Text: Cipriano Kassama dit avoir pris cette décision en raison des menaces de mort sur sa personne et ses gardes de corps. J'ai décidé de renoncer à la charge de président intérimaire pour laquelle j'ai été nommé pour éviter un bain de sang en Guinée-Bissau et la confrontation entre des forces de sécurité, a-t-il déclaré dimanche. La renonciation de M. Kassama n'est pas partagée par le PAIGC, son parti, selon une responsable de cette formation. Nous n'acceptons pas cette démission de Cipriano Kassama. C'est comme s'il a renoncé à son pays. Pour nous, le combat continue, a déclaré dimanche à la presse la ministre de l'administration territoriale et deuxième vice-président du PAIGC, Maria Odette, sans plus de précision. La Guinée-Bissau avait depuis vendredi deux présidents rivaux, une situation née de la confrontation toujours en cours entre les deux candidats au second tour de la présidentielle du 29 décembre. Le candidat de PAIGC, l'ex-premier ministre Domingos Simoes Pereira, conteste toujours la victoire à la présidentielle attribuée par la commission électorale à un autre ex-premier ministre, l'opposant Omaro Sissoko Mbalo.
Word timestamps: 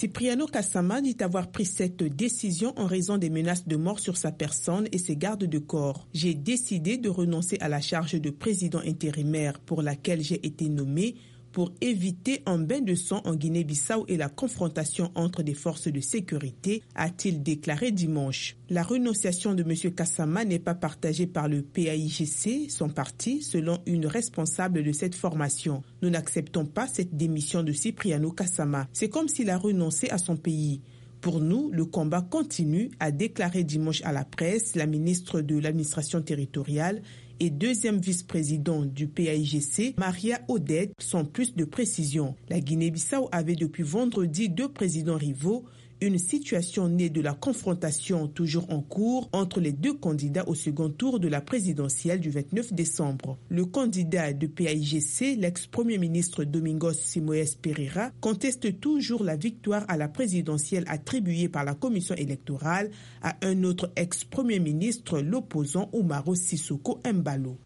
Cipriano 0.00 0.46
Kassama 0.46 1.02
dit 1.02 1.18
avoir 1.20 1.50
pris 1.50 1.66
cette 1.66 2.02
décision 2.02 2.72
en 2.78 2.86
raison 2.86 3.18
des 3.18 3.28
menaces 3.28 3.68
de 3.68 3.76
mort 3.76 4.00
sur 4.00 4.16
sa 4.16 4.32
personne 4.32 4.88
et 4.92 4.96
ses 4.96 5.14
gardes 5.14 5.44
de 5.44 5.58
corps. 5.58 6.08
J'ai 6.14 6.32
décidé 6.32 6.96
de 6.96 7.10
renoncer 7.10 7.58
à 7.60 7.68
la 7.68 7.82
charge 7.82 8.14
de 8.18 8.30
président 8.30 8.78
intérimaire 8.78 9.60
pour 9.60 9.82
laquelle 9.82 10.22
j'ai 10.22 10.46
été 10.46 10.70
nommé 10.70 11.16
pour 11.52 11.72
éviter 11.80 12.42
un 12.46 12.58
bain 12.58 12.80
de 12.80 12.94
sang 12.94 13.20
en 13.24 13.34
Guinée-Bissau 13.34 14.04
et 14.08 14.16
la 14.16 14.28
confrontation 14.28 15.10
entre 15.14 15.42
des 15.42 15.54
forces 15.54 15.88
de 15.88 16.00
sécurité, 16.00 16.82
a-t-il 16.94 17.42
déclaré 17.42 17.90
dimanche. 17.90 18.56
La 18.68 18.82
renonciation 18.82 19.54
de 19.54 19.62
M. 19.62 19.92
Kassama 19.92 20.44
n'est 20.44 20.58
pas 20.58 20.74
partagée 20.74 21.26
par 21.26 21.48
le 21.48 21.62
PAIGC, 21.62 22.70
son 22.70 22.88
parti, 22.88 23.42
selon 23.42 23.78
une 23.86 24.06
responsable 24.06 24.82
de 24.82 24.92
cette 24.92 25.14
formation. 25.14 25.82
Nous 26.02 26.10
n'acceptons 26.10 26.66
pas 26.66 26.86
cette 26.86 27.16
démission 27.16 27.62
de 27.62 27.72
Cipriano 27.72 28.30
Kassama. 28.30 28.88
C'est 28.92 29.08
comme 29.08 29.28
s'il 29.28 29.50
a 29.50 29.58
renoncé 29.58 30.08
à 30.10 30.18
son 30.18 30.36
pays. 30.36 30.80
Pour 31.20 31.40
nous, 31.40 31.70
le 31.70 31.84
combat 31.84 32.22
continue, 32.22 32.90
a 32.98 33.10
déclaré 33.10 33.62
dimanche 33.62 34.00
à 34.04 34.12
la 34.12 34.24
presse 34.24 34.74
la 34.74 34.86
ministre 34.86 35.42
de 35.42 35.58
l'administration 35.58 36.22
territoriale 36.22 37.02
et 37.40 37.50
deuxième 37.50 37.98
vice-président 37.98 38.86
du 38.86 39.06
PAIGC, 39.06 39.98
Maria 39.98 40.40
Odette, 40.48 40.92
sans 40.98 41.26
plus 41.26 41.54
de 41.54 41.64
précision. 41.64 42.36
La 42.48 42.60
Guinée-Bissau 42.60 43.28
avait 43.32 43.54
depuis 43.54 43.82
vendredi 43.82 44.48
deux 44.48 44.70
présidents 44.70 45.16
rivaux, 45.16 45.64
une 46.00 46.18
situation 46.18 46.88
née 46.88 47.10
de 47.10 47.20
la 47.20 47.34
confrontation 47.34 48.26
toujours 48.28 48.70
en 48.72 48.80
cours 48.80 49.28
entre 49.32 49.60
les 49.60 49.72
deux 49.72 49.94
candidats 49.94 50.48
au 50.48 50.54
second 50.54 50.88
tour 50.88 51.20
de 51.20 51.28
la 51.28 51.40
présidentielle 51.40 52.20
du 52.20 52.30
29 52.30 52.72
décembre. 52.72 53.38
Le 53.48 53.64
candidat 53.64 54.32
de 54.32 54.46
PAIGC, 54.46 55.36
l'ex-premier 55.38 55.98
ministre 55.98 56.44
Domingos 56.44 56.94
Simoes 56.94 57.56
Pereira, 57.60 58.10
conteste 58.20 58.80
toujours 58.80 59.24
la 59.24 59.36
victoire 59.36 59.84
à 59.88 59.96
la 59.96 60.08
présidentielle 60.08 60.84
attribuée 60.88 61.48
par 61.48 61.64
la 61.64 61.74
commission 61.74 62.14
électorale 62.14 62.90
à 63.22 63.36
un 63.42 63.64
autre 63.64 63.90
ex-premier 63.96 64.58
ministre, 64.58 65.20
l'opposant 65.20 65.90
Omaro 65.92 66.34
Sissoko 66.34 67.00
Mbalo. 67.06 67.58